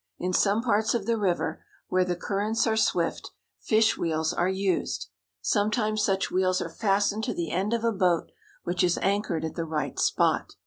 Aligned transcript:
In 0.17 0.33
some 0.33 0.63
parts 0.63 0.95
of 0.95 1.05
the 1.05 1.15
river, 1.15 1.63
where 1.89 2.03
the 2.03 2.15
currents 2.15 2.65
are 2.65 2.75
swift, 2.75 3.29
fish 3.59 3.99
wheels 3.99 4.33
are 4.33 4.49
used. 4.49 5.09
Sometimes 5.43 6.01
such 6.03 6.31
wheels 6.31 6.59
are 6.59 6.69
fastened 6.69 7.23
to 7.25 7.35
the 7.35 7.51
end 7.51 7.71
of 7.71 7.83
a 7.83 7.91
boat 7.91 8.31
which 8.63 8.83
is 8.83 8.97
anchored 9.03 9.45
at 9.45 9.53
the 9.53 9.63
right 9.63 9.99
spot. 9.99 10.53